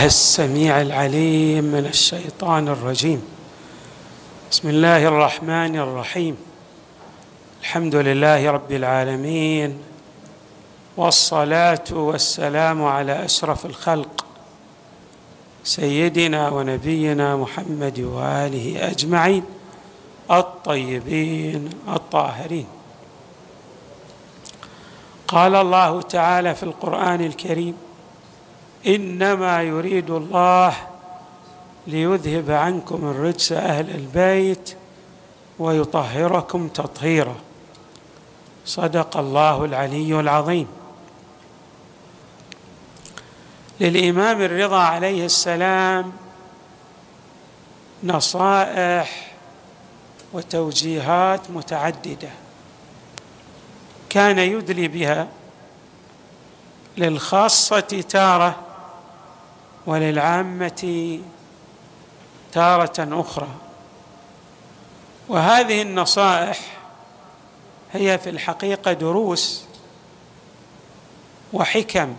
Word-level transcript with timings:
السميع 0.00 0.80
العليم 0.80 1.64
من 1.64 1.86
الشيطان 1.86 2.68
الرجيم. 2.68 3.22
بسم 4.50 4.68
الله 4.68 5.08
الرحمن 5.08 5.76
الرحيم. 5.76 6.36
الحمد 7.60 7.94
لله 7.94 8.50
رب 8.50 8.72
العالمين 8.72 9.78
والصلاة 10.96 11.84
والسلام 11.90 12.84
على 12.84 13.24
أشرف 13.24 13.66
الخلق 13.66 14.26
سيدنا 15.64 16.48
ونبينا 16.48 17.36
محمد 17.36 18.00
وآله 18.00 18.90
أجمعين 18.90 19.44
الطيبين 20.30 21.70
الطاهرين. 21.88 22.66
قال 25.28 25.54
الله 25.54 26.02
تعالى 26.02 26.54
في 26.54 26.62
القرآن 26.62 27.20
الكريم 27.20 27.85
إنما 28.86 29.62
يريد 29.62 30.10
الله 30.10 30.76
ليذهب 31.86 32.50
عنكم 32.50 33.10
الرجس 33.10 33.52
أهل 33.52 33.90
البيت 33.90 34.76
ويطهركم 35.58 36.68
تطهيرا. 36.68 37.36
صدق 38.66 39.16
الله 39.16 39.64
العلي 39.64 40.20
العظيم. 40.20 40.66
للإمام 43.80 44.42
الرضا 44.42 44.78
عليه 44.78 45.24
السلام 45.24 46.12
نصائح 48.04 49.32
وتوجيهات 50.32 51.50
متعددة 51.50 52.28
كان 54.10 54.38
يدلي 54.38 54.88
بها 54.88 55.28
للخاصة 56.96 57.80
تارة 58.08 58.65
وللعامة 59.86 61.18
تارة 62.52 63.20
أخرى. 63.20 63.48
وهذه 65.28 65.82
النصائح 65.82 66.58
هي 67.92 68.18
في 68.18 68.30
الحقيقة 68.30 68.92
دروس 68.92 69.64
وحكم 71.52 72.14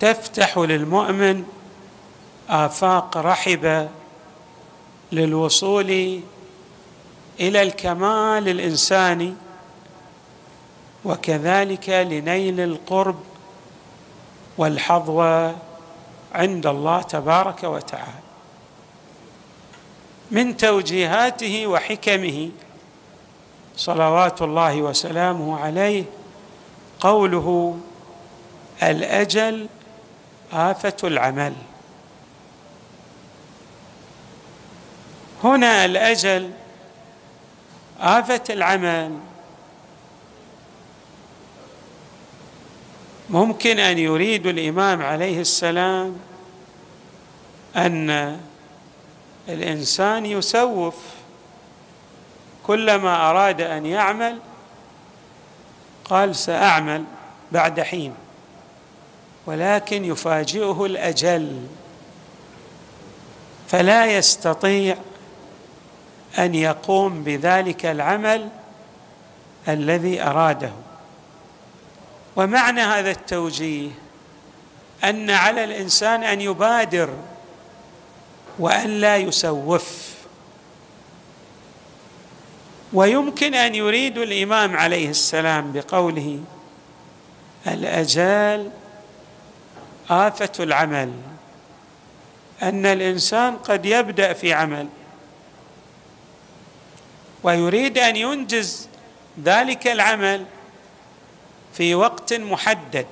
تفتح 0.00 0.58
للمؤمن 0.58 1.44
آفاق 2.48 3.16
رحبة 3.16 3.88
للوصول 5.12 6.20
إلى 7.40 7.62
الكمال 7.62 8.48
الإنساني 8.48 9.34
وكذلك 11.04 11.88
لنيل 11.88 12.60
القرب 12.60 13.16
والحظوه 14.58 15.54
عند 16.34 16.66
الله 16.66 17.02
تبارك 17.02 17.64
وتعالى. 17.64 18.22
من 20.30 20.56
توجيهاته 20.56 21.66
وحكمه 21.66 22.50
صلوات 23.76 24.42
الله 24.42 24.82
وسلامه 24.82 25.60
عليه 25.60 26.04
قوله 27.00 27.78
الأجل 28.82 29.66
آفة 30.52 30.96
العمل. 31.04 31.54
هنا 35.44 35.84
الأجل 35.84 36.50
آفة 38.00 38.42
العمل 38.50 39.18
ممكن 43.32 43.78
أن 43.78 43.98
يريد 43.98 44.46
الإمام 44.46 45.02
عليه 45.02 45.40
السلام 45.40 46.16
أن 47.76 48.40
الإنسان 49.48 50.26
يسوف 50.26 50.94
كلما 52.66 53.30
أراد 53.30 53.60
أن 53.60 53.86
يعمل 53.86 54.38
قال 56.04 56.36
سأعمل 56.36 57.04
بعد 57.52 57.80
حين 57.80 58.14
ولكن 59.46 60.04
يفاجئه 60.04 60.84
الأجل 60.84 61.66
فلا 63.68 64.06
يستطيع 64.06 64.96
أن 66.38 66.54
يقوم 66.54 67.24
بذلك 67.24 67.86
العمل 67.86 68.48
الذي 69.68 70.22
أراده. 70.22 70.72
ومعنى 72.36 72.80
هذا 72.80 73.10
التوجيه 73.10 73.90
أن 75.04 75.30
على 75.30 75.64
الإنسان 75.64 76.24
أن 76.24 76.40
يبادر 76.40 77.10
وأن 78.58 78.88
لا 79.00 79.16
يسوف. 79.16 80.12
ويمكن 82.92 83.54
أن 83.54 83.74
يريد 83.74 84.18
الإمام 84.18 84.76
عليه 84.76 85.10
السلام 85.10 85.72
بقوله 85.72 86.40
الأجال 87.66 88.70
آفة 90.10 90.52
العمل 90.60 91.12
أن 92.62 92.86
الإنسان 92.86 93.56
قد 93.56 93.86
يبدأ 93.86 94.32
في 94.32 94.52
عمل 94.52 94.88
ويريد 97.42 97.98
أن 97.98 98.16
ينجز 98.16 98.88
ذلك 99.44 99.86
العمل 99.86 100.44
في 101.72 101.94
وقت 101.94 102.32
محدد. 102.32 103.06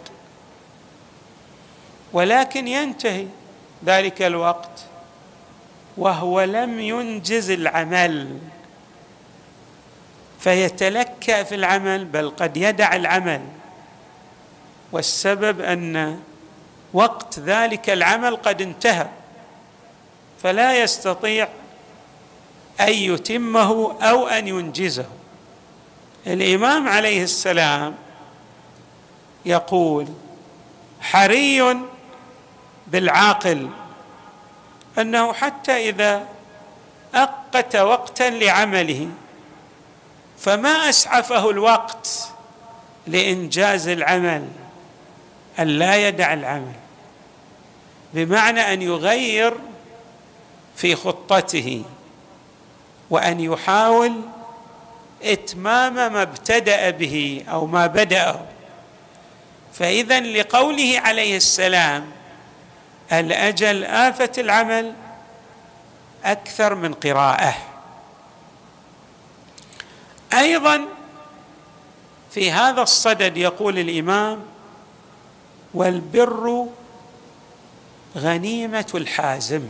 ولكن 2.13 2.69
ينتهي 2.69 3.27
ذلك 3.85 4.23
الوقت 4.23 4.81
وهو 5.97 6.41
لم 6.41 6.81
ينجز 6.81 7.51
العمل. 7.51 8.39
فيتلكا 10.41 11.43
في 11.43 11.55
العمل 11.55 12.05
بل 12.05 12.31
قد 12.31 12.57
يدع 12.57 12.97
العمل. 12.97 13.41
والسبب 14.93 15.61
أن 15.61 16.21
وقت 16.93 17.39
ذلك 17.39 17.91
العمل 17.91 18.37
قد 18.37 18.63
انتهى. 18.63 19.09
فلا 20.43 20.83
يستطيع 20.83 21.49
أن 22.81 22.93
يتمه 22.93 24.03
أو 24.03 24.29
أن 24.29 24.49
ينجزه. 24.49 25.07
الإمام 26.27 26.89
عليه 26.89 27.23
السلام 27.23 27.95
يقول 29.45 30.07
حري 31.01 31.77
بالعاقل 32.87 33.69
أنه 34.99 35.33
حتى 35.33 35.89
إذا 35.89 36.27
أقت 37.15 37.77
وقتا 37.77 38.31
لعمله 38.31 39.09
فما 40.39 40.89
أسعفه 40.89 41.51
الوقت 41.51 42.29
لإنجاز 43.07 43.89
العمل 43.89 44.49
أن 45.59 45.67
لا 45.67 46.09
يدع 46.09 46.33
العمل 46.33 46.73
بمعنى 48.15 48.73
أن 48.73 48.83
يغير 48.83 49.55
في 50.77 50.97
خطته 50.97 51.83
وأن 53.11 53.41
يحاول 53.41 54.13
إتمام 55.23 55.95
ما 55.95 56.23
ابتدأ 56.23 56.91
به 56.91 57.45
أو 57.49 57.67
ما 57.67 57.87
بدأه. 57.87 58.41
فإذا 59.75 60.21
لقوله 60.21 61.01
عليه 61.05 61.37
السلام 61.37 62.11
الأجل 63.13 63.85
آفة 63.85 64.33
العمل 64.39 64.95
أكثر 66.25 66.75
من 66.75 66.95
قراءة. 66.95 67.55
أيضا 70.33 70.85
في 72.31 72.53
هذا 72.53 72.83
الصدد 72.83 73.37
يقول 73.37 73.79
الإمام 73.79 74.43
والبر 75.75 76.67
غنيمة 78.17 78.87
الحازم. 78.95 79.63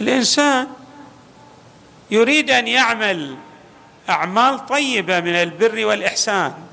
الإنسان 0.00 0.66
يريد 2.10 2.50
أن 2.50 2.68
يعمل 2.68 3.36
أعمال 4.08 4.66
طيبة 4.66 5.20
من 5.20 5.34
البر 5.34 5.86
والإحسان. 5.86 6.67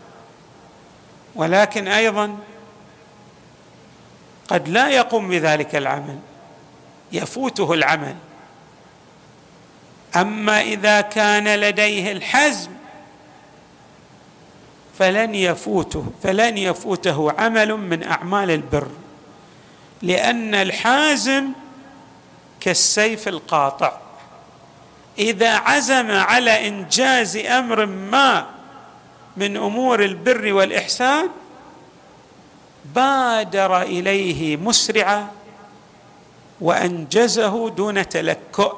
ولكن 1.35 1.87
أيضا 1.87 2.37
قد 4.47 4.67
لا 4.67 4.89
يقوم 4.89 5.29
بذلك 5.29 5.75
العمل 5.75 6.19
يفوته 7.11 7.73
العمل. 7.73 8.15
أما 10.15 10.61
إذا 10.61 11.01
كان 11.01 11.55
لديه 11.55 12.11
الحزم 12.11 12.71
فلن 14.99 15.35
يفوته 15.35 16.05
فلن 16.23 16.57
يفوته 16.57 17.31
عمل 17.37 17.73
من 17.77 18.03
أعمال 18.03 18.51
البر 18.51 18.87
لأن 20.01 20.55
الحازم 20.55 21.45
كالسيف 22.59 23.27
القاطع. 23.27 23.97
إذا 25.19 25.55
عزم 25.55 26.11
على 26.11 26.67
إنجاز 26.67 27.37
أمر 27.37 27.85
ما 27.85 28.55
من 29.37 29.57
أمور 29.57 30.03
البر 30.03 30.53
والإحسان 30.53 31.29
بادر 32.85 33.81
إليه 33.81 34.57
مسرعا 34.57 35.31
وأنجزه 36.61 37.69
دون 37.69 38.09
تلكؤ. 38.09 38.75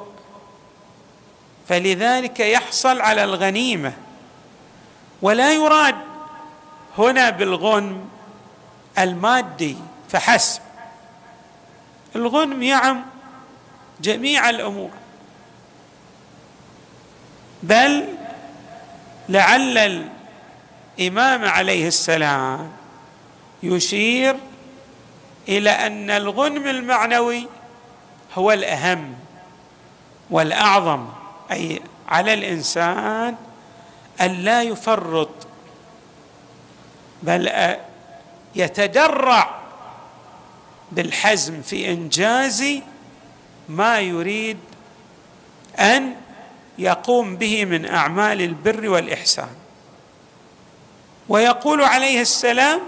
فلذلك 1.68 2.40
يحصل 2.40 3.00
على 3.00 3.24
الغنيمة. 3.24 3.92
ولا 5.22 5.52
يراد 5.52 5.94
هنا 6.98 7.30
بالغنم 7.30 8.08
المادي 8.98 9.76
فحسب. 10.08 10.60
الغنم 12.16 12.62
يعم 12.62 13.04
جميع 14.00 14.50
الأمور. 14.50 14.90
بل 17.62 18.04
لعل 19.28 20.08
الإمام 20.98 21.44
عليه 21.44 21.88
السلام 21.88 22.72
يشير 23.62 24.36
إلى 25.48 25.70
أن 25.70 26.10
الغنم 26.10 26.66
المعنوي 26.66 27.46
هو 28.34 28.52
الأهم 28.52 29.14
والأعظم 30.30 31.08
أي 31.52 31.82
على 32.08 32.34
الإنسان 32.34 33.36
أن 34.20 34.32
لا 34.32 34.62
يفرط 34.62 35.30
بل 37.22 37.50
يتدرع 38.54 39.60
بالحزم 40.92 41.62
في 41.62 41.92
إنجاز 41.92 42.64
ما 43.68 44.00
يريد 44.00 44.58
أن 45.78 46.14
يقوم 46.78 47.36
به 47.36 47.64
من 47.64 47.86
أعمال 47.86 48.42
البر 48.42 48.88
والإحسان. 48.88 49.57
ويقول 51.28 51.82
عليه 51.82 52.20
السلام 52.20 52.80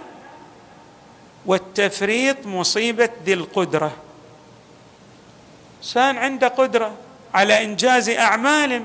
والتفريط 1.47 2.47
مصيبة 2.47 3.09
ذي 3.25 3.33
القدرة. 3.33 3.93
إنسان 5.79 6.19
عنده 6.19 6.49
قدرة 6.49 6.95
على 7.35 7.65
إنجاز 7.65 8.09
أعمال 8.09 8.85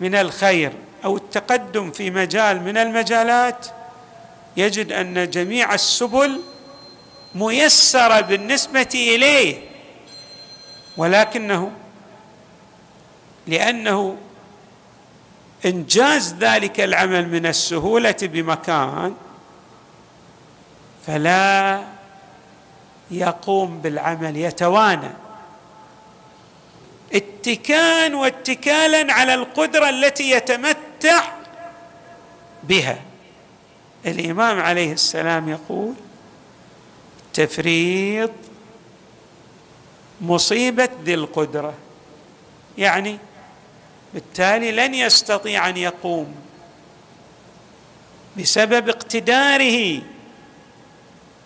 من 0.00 0.14
الخير 0.14 0.72
أو 1.04 1.16
التقدم 1.16 1.90
في 1.90 2.10
مجال 2.10 2.62
من 2.62 2.76
المجالات 2.76 3.66
يجد 4.56 4.92
أن 4.92 5.30
جميع 5.30 5.74
السبل 5.74 6.40
ميسرة 7.34 8.20
بالنسبة 8.20 8.88
إليه 8.94 9.58
ولكنه 10.96 11.72
لأنه 13.46 14.16
إنجاز 15.66 16.34
ذلك 16.34 16.80
العمل 16.80 17.28
من 17.28 17.46
السهولة 17.46 18.16
بمكان 18.22 19.14
فلا 21.06 21.82
يقوم 23.10 23.78
بالعمل 23.78 24.36
يتوانى. 24.36 25.10
اتكان 27.14 28.14
واتكالا 28.14 29.12
على 29.12 29.34
القدرة 29.34 29.88
التي 29.88 30.30
يتمتع 30.30 31.24
بها. 32.62 32.98
الإمام 34.06 34.60
عليه 34.60 34.92
السلام 34.92 35.48
يقول 35.48 35.94
تفريط 37.34 38.30
مصيبة 40.20 40.88
ذي 41.04 41.14
القدرة. 41.14 41.74
يعني 42.78 43.18
بالتالي 44.14 44.72
لن 44.72 44.94
يستطيع 44.94 45.68
أن 45.68 45.76
يقوم 45.76 46.34
بسبب 48.38 48.88
اقتداره 48.88 50.02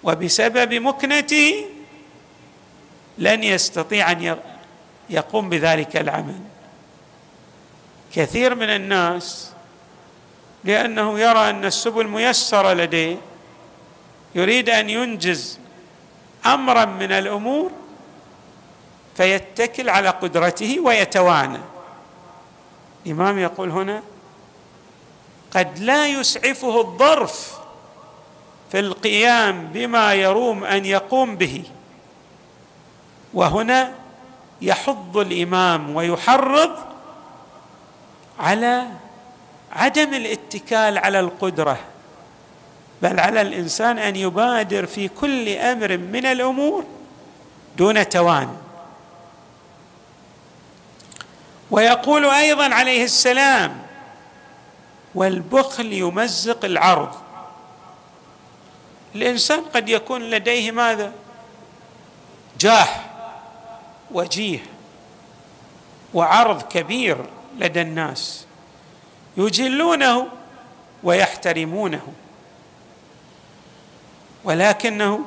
وبسبب 0.05 0.75
مكنته 0.75 1.67
لن 3.19 3.45
يستطيع 3.45 4.13
أن 4.13 4.39
يقوم 5.11 5.49
بذلك 5.49 5.97
العمل. 5.97 6.41
كثير 8.15 8.55
من 8.55 8.71
الناس 8.71 9.51
لأنه 10.65 11.21
يرى 11.21 11.51
أن 11.51 11.65
السبل 11.65 12.09
ميسرة 12.09 12.73
لديه 12.73 13.17
يريد 14.35 14.71
أن 14.71 14.91
ينجز 14.91 15.59
أمرا 16.47 16.85
من 16.85 17.13
الأمور 17.13 17.73
فيتكل 19.17 19.89
على 19.89 20.09
قدرته 20.09 20.81
ويتوانى. 20.81 21.76
الامام 23.07 23.39
يقول 23.39 23.71
هنا 23.71 24.03
قد 25.55 25.79
لا 25.79 26.07
يسعفه 26.07 26.81
الظرف 26.81 27.59
في 28.73 28.79
القيام 28.81 29.67
بما 29.67 30.15
يروم 30.15 30.65
أن 30.65 30.85
يقوم 30.85 31.37
به. 31.37 31.63
وهنا 33.35 33.93
يحض 34.63 35.17
الإمام 35.17 35.97
ويحرض 35.97 36.71
على 38.41 38.87
عدم 39.73 40.15
الاتكال 40.15 40.99
على 40.99 41.21
القدرة 41.21 41.79
بل 43.03 43.21
على 43.21 43.41
الإنسان 43.41 43.99
أن 43.99 44.17
يبادر 44.17 44.87
في 44.87 45.09
كل 45.09 45.49
أمر 45.49 45.97
من 45.97 46.27
الأمور 46.27 46.85
دون 47.79 48.09
توان. 48.09 48.57
ويقول 51.71 52.25
أيضا 52.27 52.75
عليه 52.75 53.05
السلام 53.05 53.83
والبخل 55.15 55.93
يمزق 55.93 56.65
العرض. 56.65 57.15
الإنسان 59.15 59.61
قد 59.75 59.89
يكون 59.89 60.23
لديه 60.23 60.71
ماذا؟ 60.71 61.13
جاه 62.61 62.89
وجيه 64.11 64.59
وعرض 66.15 66.63
كبير 66.63 67.17
لدى 67.59 67.81
الناس 67.83 68.47
يجلونه 69.37 70.27
ويحترمونه 71.03 72.13
ولكنه 74.45 75.25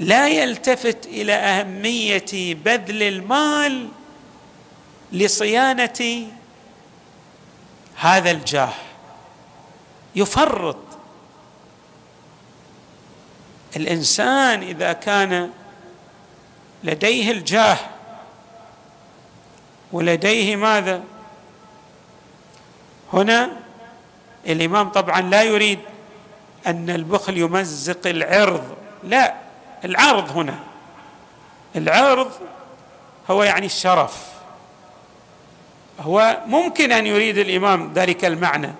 لا 0.00 0.28
يلتفت 0.28 1.06
إلى 1.06 1.32
أهمية 1.32 2.54
بذل 2.54 3.02
المال 3.02 3.88
لصيانة 5.12 6.26
هذا 7.96 8.30
الجاه. 8.30 8.72
يفرط. 10.16 10.76
الإنسان 13.76 14.62
إذا 14.62 14.92
كان 14.92 15.50
لديه 16.84 17.30
الجاه 17.30 17.78
ولديه 19.92 20.56
ماذا؟ 20.56 21.02
هنا 23.12 23.50
الإمام 24.46 24.88
طبعا 24.88 25.20
لا 25.20 25.42
يريد 25.42 25.78
أن 26.66 26.90
البخل 26.90 27.38
يمزق 27.38 28.06
العرض 28.06 28.76
لا. 29.04 29.47
العرض 29.84 30.36
هنا. 30.36 30.58
العرض 31.76 32.30
هو 33.30 33.42
يعني 33.42 33.66
الشرف. 33.66 34.28
هو 36.00 36.38
ممكن 36.46 36.92
أن 36.92 37.06
يريد 37.06 37.38
الإمام 37.38 37.92
ذلك 37.94 38.24
المعنى. 38.24 38.70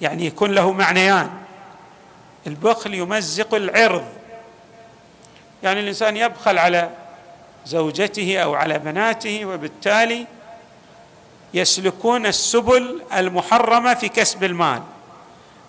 يعني 0.00 0.26
يكون 0.26 0.52
له 0.52 0.72
معنيان. 0.72 1.30
البخل 2.46 2.94
يمزق 2.94 3.54
العرض. 3.54 4.04
يعني 5.62 5.80
الإنسان 5.80 6.16
يبخل 6.16 6.58
على 6.58 6.90
زوجته 7.66 8.38
أو 8.38 8.54
على 8.54 8.78
بناته 8.78 9.44
وبالتالي 9.44 10.26
يسلكون 11.54 12.26
السبل 12.26 13.02
المحرمة 13.14 13.94
في 13.94 14.08
كسب 14.08 14.44
المال. 14.44 14.82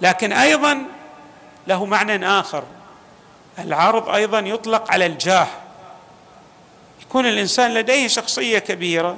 لكن 0.02 0.34
أيضا 0.34 0.86
له 1.68 1.86
معنى 1.86 2.28
آخر. 2.28 2.64
العرض 3.64 4.10
أيضا 4.10 4.40
يطلق 4.40 4.92
على 4.92 5.06
الجاه. 5.06 5.48
يكون 7.02 7.26
الإنسان 7.26 7.74
لديه 7.74 8.08
شخصية 8.08 8.60
كبيرة 8.60 9.18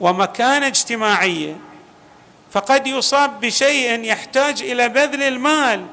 ومكانة 0.00 0.66
اجتماعية 0.66 1.56
فقد 2.52 2.86
يصاب 2.86 3.40
بشيء 3.40 4.04
يحتاج 4.04 4.62
إلى 4.62 4.88
بذل 4.88 5.22
المال 5.22 5.86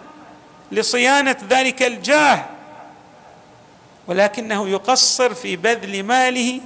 لصيانة 0.72 1.38
ذلك 1.50 1.84
الجاه 1.84 2.46
ولكنه 4.08 4.70
يقصر 4.70 5.34
في 5.34 5.55
بذل 5.55 6.03
ماله 6.03 6.62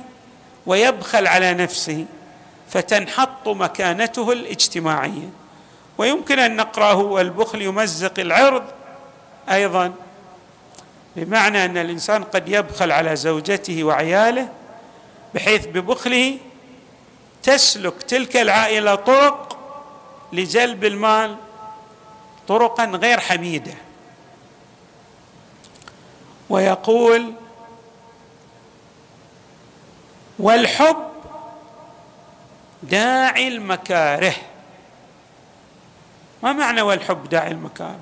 ويبخل 0.65 1.27
على 1.27 1.54
نفسه 1.54 2.06
فتنحط 2.70 3.48
مكانته 3.48 4.32
الاجتماعية. 4.32 5.30
ويمكن 5.98 6.39
أن 6.39 6.56
نقرأه 6.56 6.96
والبخل 6.96 7.62
يمزق 7.62 8.20
العرض 8.20 8.63
أيضا. 9.50 9.94
بمعنى 11.15 11.65
أن 11.65 11.77
الإنسان 11.77 12.24
قد 12.24 12.50
يبخل 12.50 12.91
على 12.91 13.15
زوجته 13.15 13.84
وعياله 13.84 14.50
بحيث 15.34 15.65
ببخله 15.65 16.38
تسلك 17.43 18.03
تلك 18.03 18.38
العائلة 18.38 18.95
طرق 18.95 19.57
لجلب 20.34 20.86
المال 20.86 21.36
طرقا 22.48 22.86
غير 22.86 23.19
حميدة. 23.19 23.74
ويقول 26.50 27.34
والحب 30.39 31.10
داعي 32.84 33.48
المكاره. 33.48 34.36
ما 36.43 36.53
معنى 36.53 36.81
والحب 36.81 37.29
داعي 37.29 37.51
المكاره؟ 37.51 38.00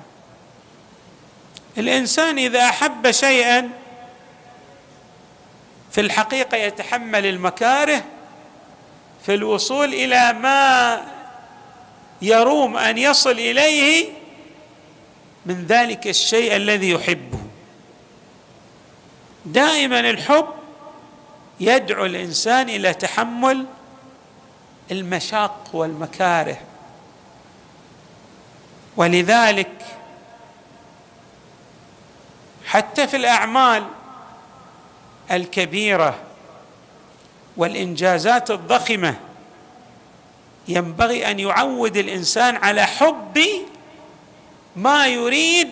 الإنسان 1.78 2.38
إذا 2.38 2.64
أحب 2.64 3.10
شيئا 3.10 3.70
في 5.90 6.00
الحقيقة 6.00 6.56
يتحمل 6.56 7.26
المكاره 7.26 8.04
في 9.26 9.34
الوصول 9.34 9.94
إلى 9.94 10.32
ما 10.32 11.00
يروم 12.22 12.76
أن 12.76 12.98
يصل 12.98 13.30
إليه 13.30 14.08
من 15.46 15.66
ذلك 15.66 16.06
الشيء 16.06 16.56
الذي 16.56 16.90
يحبه. 16.90 17.38
دائما 19.46 20.00
الحب 20.00 20.48
يدعو 21.60 22.04
الإنسان 22.04 22.68
إلى 22.68 22.94
تحمل 22.94 23.66
المشاق 24.90 25.70
والمكاره. 25.72 26.56
ولذلك 28.96 29.93
حتى 32.74 33.08
في 33.08 33.16
الأعمال 33.16 33.84
الكبيرة 35.30 36.14
والإنجازات 37.56 38.50
الضخمة 38.50 39.14
ينبغي 40.68 41.30
أن 41.30 41.40
يعود 41.40 41.96
الإنسان 41.96 42.56
على 42.56 42.86
حب 42.86 43.40
ما 44.76 45.06
يريد 45.06 45.70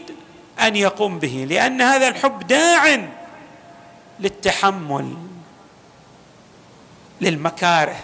أن 0.60 0.76
يقوم 0.76 1.18
به 1.18 1.46
لأن 1.50 1.80
هذا 1.80 2.08
الحب 2.08 2.46
داع 2.46 3.08
للتحمل 4.20 5.16
للمكاره 7.20 7.96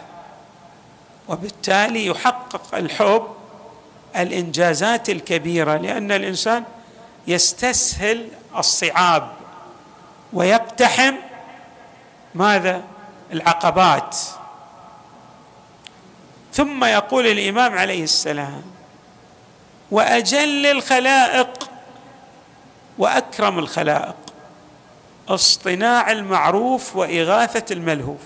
وبالتالي 1.28 2.06
يحقق 2.06 2.74
الحب 2.74 3.26
الإنجازات 4.16 5.10
الكبيرة 5.10 5.76
لأن 5.76 6.12
الإنسان 6.12 6.64
يستسهل 7.28 8.28
الصعاب 8.56 9.30
ويقتحم 10.32 11.14
ماذا؟ 12.34 12.82
العقبات. 13.32 14.16
ثم 16.52 16.84
يقول 16.84 17.26
الإمام 17.26 17.78
عليه 17.78 18.04
السلام 18.04 18.62
وأجل 19.90 20.66
الخلائق 20.66 21.70
وأكرم 22.98 23.58
الخلائق 23.58 24.16
اصطناع 25.28 26.10
المعروف 26.10 26.96
وإغاثة 26.96 27.74
الملهوف. 27.74 28.20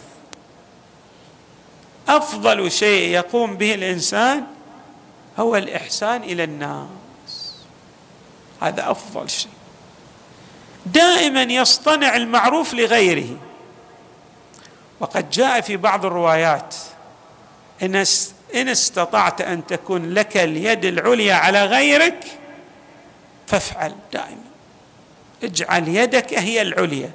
أفضل 2.08 2.70
شيء 2.70 3.10
يقوم 3.10 3.56
به 3.56 3.74
الإنسان 3.74 4.46
هو 5.38 5.56
الإحسان 5.56 6.22
إلى 6.22 6.44
الناس 6.44 7.01
هذا 8.62 8.90
أفضل 8.90 9.30
شيء. 9.30 9.50
دائما 10.86 11.42
يصطنع 11.42 12.16
المعروف 12.16 12.74
لغيره. 12.74 13.36
وقد 15.00 15.30
جاء 15.30 15.60
في 15.60 15.76
بعض 15.76 16.06
الروايات 16.06 16.74
إن 17.82 18.04
إن 18.54 18.68
استطعت 18.68 19.40
أن 19.40 19.66
تكون 19.66 20.14
لك 20.14 20.36
اليد 20.36 20.84
العليا 20.84 21.34
على 21.34 21.64
غيرك 21.64 22.24
فافعل 23.46 23.94
دائما. 24.12 24.44
اجعل 25.42 25.88
يدك 25.88 26.34
هي 26.34 26.62
العليا 26.62 27.10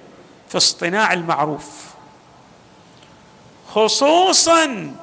في 0.50 0.58
اصطناع 0.58 1.14
المعروف. 1.14 1.68
خصوصا 3.70 4.96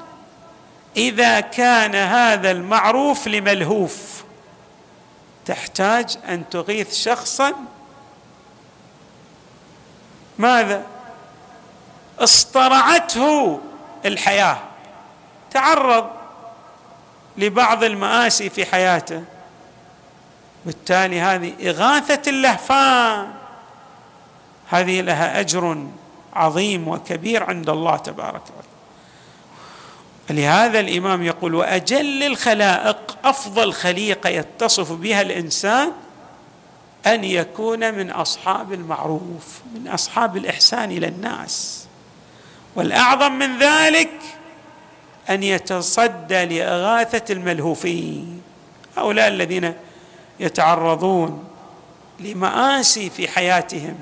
إذا 0.96 1.40
كان 1.40 1.94
هذا 1.94 2.50
المعروف 2.50 3.28
لملهوف. 3.28 4.13
تحتاج 5.44 6.18
أن 6.28 6.48
تغيث 6.48 6.94
شخصا. 6.94 7.52
ماذا؟ 10.38 10.86
اصطرعته 12.18 13.60
الحياة. 14.04 14.58
تعرض 15.50 16.10
لبعض 17.36 17.84
المآسي 17.84 18.50
في 18.50 18.66
حياته. 18.66 19.24
بالتالي 20.66 21.20
هذه 21.20 21.70
إغاثة 21.70 22.30
اللهفان. 22.30 23.32
هذه 24.70 25.00
لها 25.00 25.40
أجر 25.40 25.86
عظيم 26.32 26.88
وكبير 26.88 27.44
عند 27.44 27.68
الله 27.68 27.96
تبارك 27.96 28.42
وتعالى. 28.42 28.73
لهذا 30.30 30.80
الإمام 30.80 31.22
يقول 31.22 31.54
وأجل 31.54 32.22
الخلائق 32.22 33.16
أفضل 33.24 33.72
خليقة 33.72 34.28
يتصف 34.28 34.92
بها 34.92 35.22
الإنسان 35.22 35.92
أن 37.06 37.24
يكون 37.24 37.94
من 37.94 38.10
أصحاب 38.10 38.72
المعروف 38.72 39.60
من 39.74 39.88
أصحاب 39.88 40.36
الإحسان 40.36 40.90
إلى 40.90 41.06
الناس. 41.06 41.86
والأعظم 42.76 43.32
من 43.32 43.58
ذلك 43.58 44.10
أن 45.30 45.42
يتصدى 45.42 46.44
لإغاثة 46.44 47.32
الملهوفين 47.32 48.42
هؤلاء 48.96 49.28
الذين 49.28 49.74
يتعرضون 50.40 51.44
لمآسي 52.20 53.10
في 53.10 53.28
حياتهم. 53.28 53.98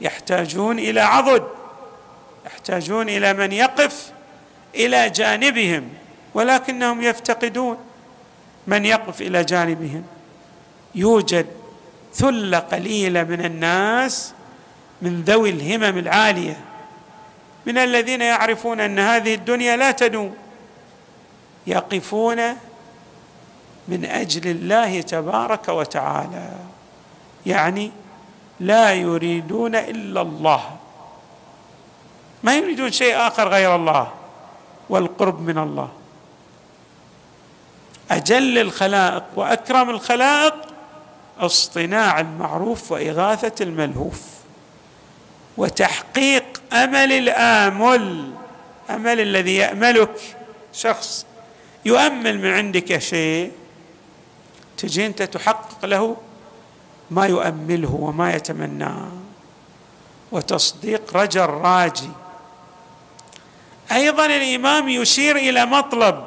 يحتاجون 0.00 0.78
إلى 0.78 1.00
عضد 1.00 1.44
يحتاجون 2.46 3.08
إلى 3.08 3.32
من 3.32 3.52
يقف 3.52 4.12
إلى 4.74 5.10
جانبهم 5.10 5.88
ولكنهم 6.34 7.02
يفتقدون 7.02 7.76
من 8.66 8.84
يقف 8.84 9.22
إلى 9.22 9.44
جانبهم. 9.44 10.04
يوجد 10.94 11.46
ثلة 12.14 12.58
قليلة 12.58 13.22
من 13.22 13.44
الناس 13.44 14.34
من 15.02 15.22
ذوي 15.22 15.50
الهمم 15.50 15.98
العالية 15.98 16.60
من 17.66 17.78
الذين 17.78 18.20
يعرفون 18.20 18.80
أن 18.80 18.98
هذه 18.98 19.34
الدنيا 19.34 19.76
لا 19.76 19.90
تدوم 19.90 20.34
يقفون 21.66 22.38
من 23.88 24.04
أجل 24.04 24.50
الله 24.50 25.00
تبارك 25.00 25.68
وتعالى. 25.68 26.50
يعني 27.46 27.90
لا 28.60 28.92
يريدون 28.92 29.74
إلا 29.74 30.20
الله. 30.20 30.76
ما 32.42 32.56
يريدون 32.56 32.92
شيء 32.92 33.16
آخر 33.16 33.48
غير 33.48 33.76
الله. 33.76 34.12
والقرب 34.92 35.40
من 35.40 35.58
الله. 35.58 35.88
أجل 38.10 38.58
الخلائق 38.58 39.24
وأكرم 39.36 39.90
الخلائق 39.90 40.54
اصطناع 41.38 42.20
المعروف 42.20 42.92
وإغاثة 42.92 43.64
الملهوف 43.64 44.22
وتحقيق 45.56 46.62
أمل 46.72 47.12
الآمل 47.12 48.32
أمل 48.90 49.20
الذي 49.20 49.54
يأملك 49.56 50.36
شخص 50.72 51.26
يؤمل 51.84 52.38
من 52.38 52.50
عندك 52.50 52.98
شيء 52.98 53.52
تجي 54.76 55.06
أنت 55.06 55.22
تحقق 55.22 55.84
له 55.86 56.16
ما 57.10 57.26
يؤمله 57.26 57.94
وما 57.94 58.34
يتمناه. 58.34 59.08
وتصديق 60.32 61.16
رجا 61.16 61.44
الراجي 61.44 62.10
أيضا 63.92 64.26
الإمام 64.26 64.88
يشير 64.88 65.36
إلى 65.36 65.66
مطلب 65.66 66.24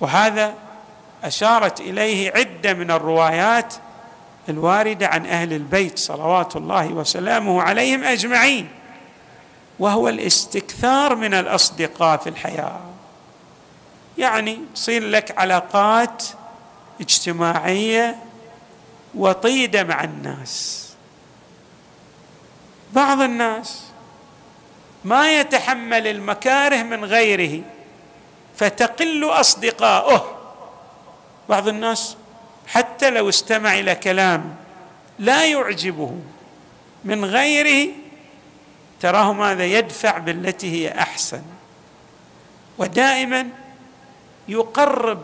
وهذا 0.00 0.54
أشارت 1.24 1.80
إليه 1.80 2.32
عدة 2.36 2.74
من 2.74 2.90
الروايات 2.90 3.74
الواردة 4.48 5.06
عن 5.06 5.26
أهل 5.26 5.52
البيت 5.52 5.98
صلوات 5.98 6.56
الله 6.56 6.88
وسلامه 6.88 7.62
عليهم 7.62 8.04
أجمعين 8.04 8.68
وهو 9.78 10.08
الاستكثار 10.08 11.14
من 11.14 11.34
الأصدقاء 11.34 12.16
في 12.16 12.28
الحياة. 12.28 12.80
يعني 14.18 14.58
تصير 14.74 15.02
لك 15.02 15.38
علاقات 15.38 16.22
اجتماعية 17.00 18.16
وطيدة 19.14 19.84
مع 19.84 20.04
الناس. 20.04 20.86
بعض 22.92 23.20
الناس 23.20 23.85
ما 25.06 25.40
يتحمل 25.40 26.06
المكاره 26.06 26.82
من 26.82 27.04
غيره 27.04 27.62
فتقل 28.56 29.24
أصدقاؤه. 29.24 30.38
بعض 31.48 31.68
الناس 31.68 32.16
حتى 32.66 33.10
لو 33.10 33.28
استمع 33.28 33.78
إلى 33.78 33.94
كلام 33.94 34.56
لا 35.18 35.46
يعجبه 35.46 36.14
من 37.04 37.24
غيره 37.24 37.92
تراه 39.00 39.32
ماذا 39.32 39.64
يدفع 39.64 40.18
بالتي 40.18 40.70
هي 40.72 40.98
أحسن. 40.98 41.42
ودائما 42.78 43.48
يقرب 44.48 45.22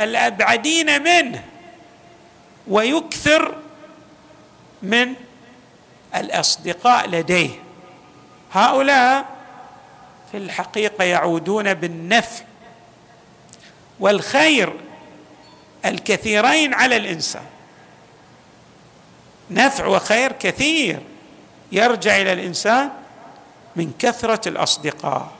الأبعدين 0.00 1.02
منه 1.02 1.44
ويكثر 2.68 3.56
من 4.82 5.14
الأصدقاء 6.14 7.08
لديه. 7.08 7.50
هؤلاء 8.52 9.26
في 10.30 10.36
الحقيقة 10.36 11.04
يعودون 11.04 11.74
بالنفع 11.74 12.44
والخير 14.00 14.72
الكثيرين 15.84 16.74
على 16.74 16.96
الإنسان. 16.96 17.46
نفع 19.50 19.86
وخير 19.86 20.32
كثير 20.32 21.02
يرجع 21.72 22.16
إلى 22.16 22.32
الإنسان 22.32 22.90
من 23.76 23.92
كثرة 23.98 24.48
الأصدقاء. 24.48 25.32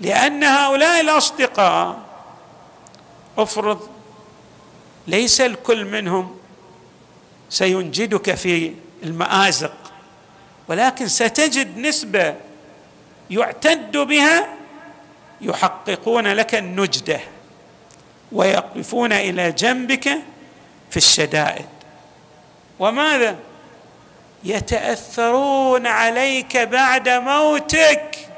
لأن 0.00 0.44
هؤلاء 0.44 1.00
الأصدقاء 1.00 1.98
افرض 3.38 3.88
ليس 5.06 5.40
الكل 5.40 5.84
منهم 5.84 6.36
سينجدك 7.50 8.34
في 8.34 8.74
المآزق. 9.02 9.79
ولكن 10.70 11.08
ستجد 11.08 11.78
نسبة 11.78 12.34
يعتد 13.30 13.96
بها 13.96 14.48
يحققون 15.40 16.26
لك 16.26 16.54
النجدة 16.54 17.20
ويقفون 18.32 19.12
إلى 19.12 19.52
جنبك 19.52 20.08
في 20.90 20.96
الشدائد. 20.96 21.66
وماذا؟ 22.78 23.36
يتأثرون 24.44 25.86
عليك 25.86 26.56
بعد 26.56 27.08
موتك. 27.08 28.28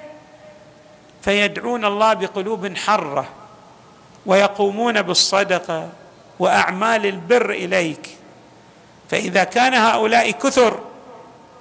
فيدعون 1.23 1.85
الله 1.85 2.13
بقلوب 2.15 2.77
حرة 2.77 3.29
ويقومون 4.27 5.03
بالصدقه 5.03 5.89
وأعمال 6.39 7.07
البر 7.07 7.51
إليك. 7.51 8.09
فإذا 9.11 9.45
كان 9.45 9.75
هؤلاء 9.75 10.31
كثر 10.31 10.92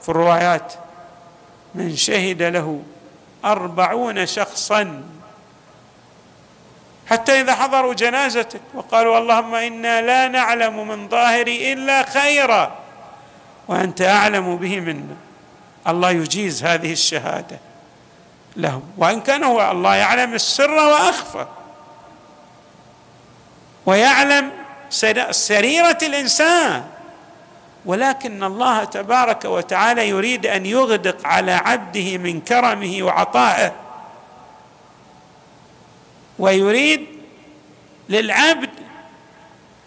في 0.02 0.10
الروايات 0.10 0.74
من 1.76 1.96
شهد 1.96 2.42
له 2.42 2.82
أربعون 3.46 4.26
شخصا. 4.26 5.04
حتى 7.10 7.42
إذا 7.42 7.56
حضروا 7.56 7.94
جنازتك 7.94 8.62
وقالوا 8.74 9.18
اللهم 9.18 9.56
إنا 9.56 10.02
لا 10.02 10.28
نعلم 10.28 10.88
من 10.88 11.10
ظاهري 11.10 11.74
إلا 11.74 12.04
خيرا 12.04 12.76
وأنت 13.68 14.02
أعلم 14.02 14.58
به 14.58 14.80
منا. 14.80 15.16
الله 15.88 16.12
يجيز 16.12 16.64
هذه 16.64 16.92
الشهادة 16.92 17.60
لهم 18.56 18.84
وإن 18.98 19.22
كان 19.22 19.44
هو 19.44 19.72
الله 19.72 19.96
يعلم 19.96 20.34
السر 20.34 20.72
وأخفى. 20.72 21.46
ويعلم 23.86 24.52
سريرة 25.32 25.98
الإنسان. 26.02 26.91
ولكن 27.86 28.44
الله 28.44 28.84
تبارك 28.84 29.46
وتعالى 29.46 30.10
يريد 30.10 30.46
أن 30.46 30.66
يغدق 30.66 31.28
على 31.28 31.52
عبده 31.52 32.18
من 32.18 32.42
كرمه 32.42 32.98
وعطائه. 33.02 33.74
ويريد 36.40 37.08
للعبد 38.10 38.70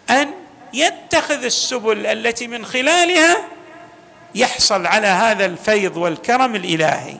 أن 0.09 0.31
يتخذ 0.73 1.43
السبل 1.43 2.05
التي 2.05 2.47
من 2.47 2.65
خلالها 2.65 3.37
يحصل 4.35 4.85
على 4.85 5.07
هذا 5.07 5.45
الفيض 5.45 5.97
والكرم 5.97 6.55
الإلهي. 6.55 7.17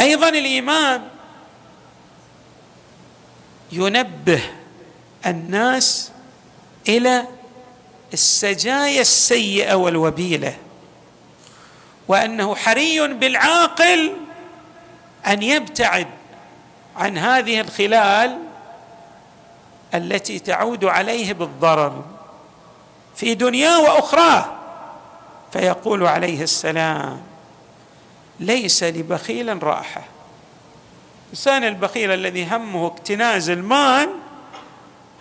أيضا 0.00 0.28
الإمام 0.28 1.08
ينبه 3.72 4.42
الناس 5.26 6.12
إلى 6.88 7.26
السجايا 8.12 9.00
السيئة 9.00 9.74
والوبيلة 9.74 10.56
وأنه 12.08 12.54
حري 12.54 13.08
بالعاقل 13.08 14.12
أن 15.26 15.42
يبتعد 15.42 16.06
عن 16.96 17.18
هذه 17.18 17.60
الخلال 17.60 18.38
التي 19.94 20.38
تعود 20.38 20.84
عليه 20.84 21.32
بالضرر 21.32 22.04
في 23.16 23.34
دنياه 23.34 23.80
واخراه 23.80 24.44
فيقول 25.52 26.06
عليه 26.06 26.42
السلام 26.42 27.22
ليس 28.40 28.82
لبخيل 28.82 29.62
راحة. 29.62 30.02
الانسان 31.24 31.64
البخيل 31.64 32.10
الذي 32.10 32.46
همه 32.46 32.86
اكتناز 32.86 33.50
المال 33.50 34.08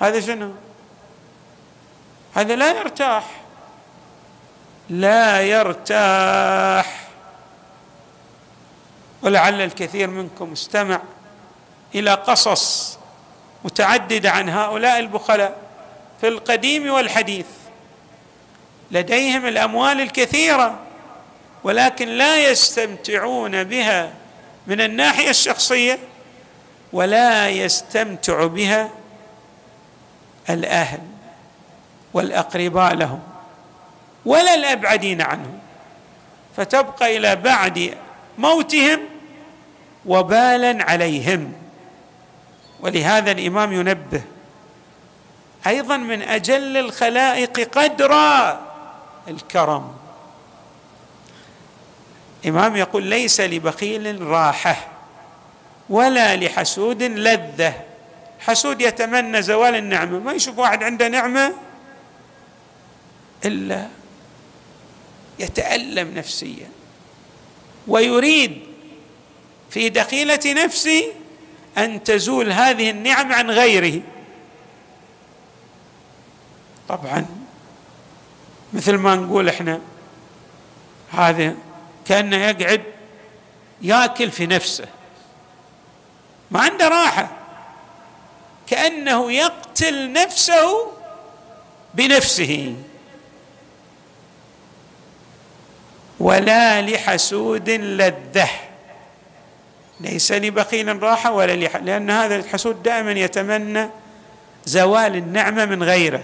هذا 0.02 0.20
شنو؟ 0.20 0.52
هذا 2.34 2.56
لا 2.56 2.80
يرتاح. 2.80 3.24
لا 4.90 5.42
يرتاح. 5.42 7.08
ولعل 9.22 9.62
الكثير 9.62 10.08
منكم 10.08 10.52
استمع 10.52 11.02
إلى 11.96 12.12
قصص 12.12 12.98
متعددة 13.64 14.32
عن 14.32 14.50
هؤلاء 14.50 15.00
البخلاء 15.00 15.58
في 16.22 16.28
القديم 16.28 16.92
والحديث. 16.92 17.46
لديهم 18.92 19.46
الأموال 19.46 20.02
الكثيرة 20.02 20.80
ولكن 21.64 22.08
لا 22.08 22.50
يستمتعون 22.50 23.64
بها 23.64 24.14
من 24.68 24.82
الناحية 24.82 25.30
الشخصية 25.30 26.00
ولا 26.94 27.50
يستمتع 27.50 28.46
بها 28.46 28.90
الأهل. 30.50 31.11
والأقرباء 32.14 32.94
لهم 32.94 33.20
ولا 34.26 34.56
الأبعدين 34.56 35.22
عنهم 35.22 35.60
فتبقى 36.58 37.18
إلى 37.18 37.36
بعد 37.36 37.98
موتهم 38.38 39.00
وبالا 40.06 40.84
عليهم. 40.84 41.54
ولهذا 42.80 43.32
الإمام 43.32 43.74
ينبه 43.74 44.22
أيضا 45.68 45.98
من 45.98 46.22
أجل 46.22 46.78
الخلائق 46.78 47.70
قدرا 47.80 48.62
الكرم. 49.28 49.94
إمام 52.46 52.76
يقول 52.76 53.04
ليس 53.04 53.42
لبخيل 53.42 54.22
راحة 54.22 54.76
ولا 55.90 56.36
لحسود 56.36 57.04
لذة. 57.04 57.74
حسود 58.40 58.82
يتمنى 58.82 59.42
زوال 59.42 59.76
النعمة 59.76 60.20
ما 60.20 60.34
يشوف 60.34 60.60
واحد 60.60 60.84
عنده 60.84 61.08
نعمة 61.08 61.54
إلا 63.46 63.88
يتألم 65.40 66.14
نفسيا 66.14 66.70
ويريد 67.88 68.62
في 69.70 69.90
دخيلة 69.90 70.40
نفسه 70.46 71.14
أن 71.78 72.04
تزول 72.04 72.52
هذه 72.52 72.90
النعم 72.90 73.34
عن 73.34 73.52
غيره. 73.52 74.02
طبعا 76.90 77.26
مثل 78.74 78.96
ما 78.96 79.16
نقول 79.16 79.50
إحنا 79.50 79.82
هذا 81.12 81.56
كأنه 82.06 82.38
يقعد 82.38 82.84
ياكل 83.82 84.32
في 84.32 84.48
نفسه 84.48 84.88
ما 86.52 86.62
عنده 86.62 86.88
راحة 86.88 87.38
كأنه 88.68 89.32
يقتل 89.32 90.14
نفسه 90.14 90.92
بنفسه. 91.94 92.76
ولا 96.22 96.82
لحسود 96.82 97.70
لذة. 97.70 98.50
ليس 100.00 100.32
لبخيل 100.32 101.04
راحه 101.04 101.32
ولا 101.32 101.56
لح... 101.56 101.76
لأن 101.76 102.10
هذا 102.10 102.36
الحسود 102.36 102.84
دائما 102.84 103.12
يتمنى 103.12 103.90
زوال 104.66 105.16
النعمة 105.16 105.66
من 105.66 105.84
غيره. 105.84 106.24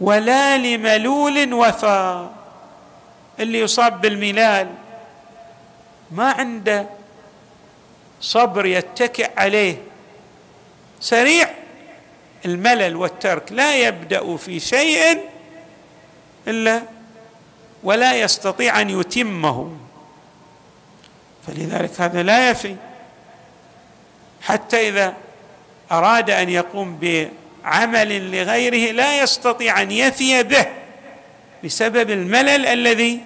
ولا 0.00 0.58
لملول 0.58 1.54
وفى 1.54 2.28
اللي 3.40 3.60
يصاب 3.60 4.00
بالملال. 4.00 4.68
ما 6.10 6.30
عنده 6.30 6.86
صبر 8.20 8.66
يتكئ 8.66 9.30
عليه. 9.36 9.76
سريع 11.00 11.50
الملل 12.44 12.96
والترك. 12.96 13.52
لا 13.52 13.76
يبدأ 13.76 14.36
في 14.36 14.60
شيء 14.60 15.20
إلا 16.48 16.82
ولا 17.84 18.20
يستطيع 18.20 18.80
أن 18.80 19.00
يتمه. 19.00 19.76
فلذلك 21.46 22.00
هذا 22.00 22.22
لا 22.22 22.50
يفي. 22.50 22.76
حتى 24.42 24.88
إذا 24.88 25.14
أراد 25.92 26.30
أن 26.30 26.48
يقوم 26.48 26.98
بعمل 26.98 28.30
لغيره 28.30 28.92
لا 28.92 29.22
يستطيع 29.22 29.82
أن 29.82 29.90
يفي 29.90 30.42
به 30.42 30.66
بسبب 31.64 32.10
الملل 32.10 32.66
الذي 32.66 33.20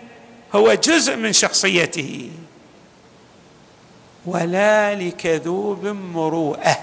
هو 0.55 0.75
جزء 0.75 1.16
من 1.16 1.33
شخصيته. 1.33 2.31
ولا 4.27 4.94
لكذوب 4.94 5.87
مروءة. 5.87 6.79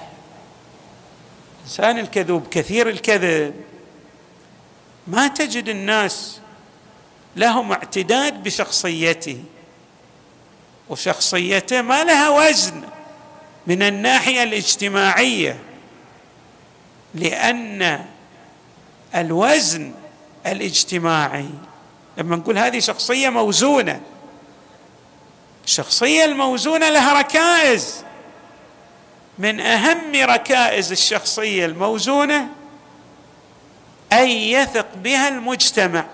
الانسان 1.59 1.99
الكذوب 1.99 2.47
كثير 2.47 2.89
الكذب. 2.89 3.53
ما 5.07 5.27
تجد 5.27 5.69
الناس 5.69 6.39
لهم 7.35 7.71
اعتداد 7.71 8.43
بشخصيته. 8.43 9.43
وشخصيته 10.89 11.81
ما 11.81 12.03
لها 12.03 12.29
وزن 12.29 12.83
من 13.67 13.83
الناحية 13.83 14.43
الاجتماعية 14.43 15.59
لأن 17.15 18.05
الوزن 19.15 19.93
الاجتماعي 20.45 21.49
لما 22.17 22.35
نقول 22.35 22.57
هذه 22.57 22.79
شخصية 22.79 23.29
موزونة 23.29 24.01
الشخصيه 25.65 26.25
الموزونة 26.25 26.89
لها 26.89 27.19
ركائز. 27.19 28.03
من 29.37 29.59
أهم 29.59 30.15
ركائز 30.15 30.91
الشخصية 30.91 31.65
الموزونة 31.65 32.47
أن 34.13 34.27
يثق 34.27 34.87
بها 34.95 35.27
المجتمع. 35.27 36.05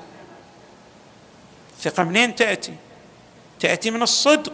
ثقة 1.81 2.03
منين 2.03 2.35
تأتي؟ 2.35 2.73
تأتي 3.59 3.91
من 3.91 4.01
الصدق. 4.01 4.53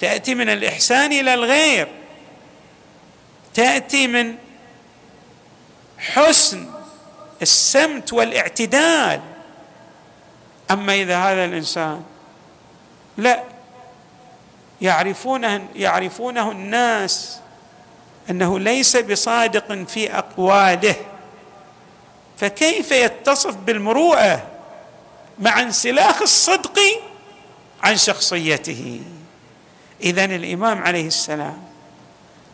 تأتي 0.00 0.34
من 0.34 0.48
الإحسان 0.48 1.12
إلى 1.12 1.34
الغير. 1.34 1.88
تأتي 3.54 4.06
من 4.06 4.34
حسن 5.98 6.70
السمت 7.42 8.12
والاعتدال. 8.12 9.20
أما 10.70 10.94
إذا 10.94 11.18
هذا 11.18 11.44
الإنسان 11.44 12.02
لا 13.16 13.42
يعرفونه 14.80 15.68
يعرفونه 15.74 16.50
الناس 16.50 17.40
أنه 18.30 18.58
ليس 18.58 18.96
بصادق 18.96 19.72
في 19.72 20.18
أقواله. 20.18 20.94
فكيف 22.36 22.92
يتصف 22.92 23.56
بالمروءة؟ 23.56 24.51
مع 25.38 25.60
انسلاخ 25.60 26.22
الصدق 26.22 26.78
عن 27.82 27.96
شخصيته. 27.96 29.00
اذا 30.00 30.24
الإمام 30.24 30.82
عليه 30.82 31.06
السلام 31.06 31.62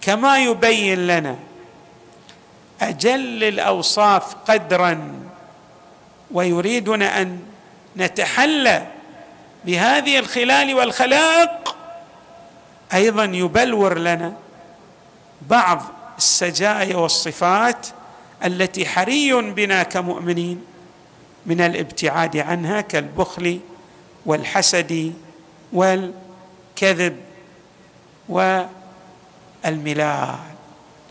كما 0.00 0.38
يبين 0.38 1.06
لنا 1.06 1.36
أجل 2.80 3.44
الأوصاف 3.44 4.34
قدرا 4.34 5.20
ويريدنا 6.30 7.22
أن 7.22 7.40
نتحلى 7.96 8.86
بهذه 9.64 10.18
الخلال 10.18 10.74
والخلائق 10.74 11.76
أيضا 12.94 13.24
يبلور 13.24 13.98
لنا 13.98 14.34
بعض 15.42 15.82
السجايا 16.18 16.96
والصفات 16.96 17.86
التي 18.44 18.86
حري 18.86 19.32
بنا 19.32 19.82
كمؤمنين. 19.82 20.64
من 21.46 21.60
الابتعاد 21.60 22.36
عنها 22.36 22.80
كالبخل 22.80 23.60
والحسد 24.26 25.12
والكذب 25.72 27.16
والملال. 28.28 30.34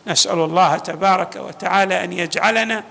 نسأل 0.07 0.39
الله 0.39 0.77
تبارك 0.77 1.35
وتعالى 1.35 2.03
أن 2.03 2.13
يجعلنا 2.13 2.83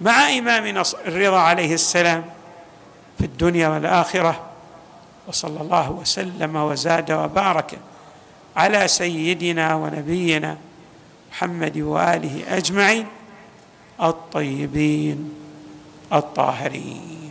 مع 0.00 0.30
امامنا 0.30 0.82
الرضا 1.06 1.38
عليه 1.38 1.74
السلام 1.74 2.24
في 3.18 3.24
الدنيا 3.24 3.68
والآخرة. 3.68 4.40
وصلى 5.28 5.60
الله 5.60 5.90
وسلم 5.90 6.56
وزاد 6.56 7.12
وبارك 7.12 7.78
على 8.56 8.88
سيدنا 8.88 9.74
ونبينا 9.74 10.56
محمد 11.30 11.78
وآله 11.78 12.56
أجمعين 12.56 13.06
الطيبين. 14.02 15.41
الطاهرين. 16.12 17.21